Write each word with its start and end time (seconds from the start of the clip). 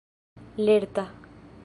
lerta 0.65 1.05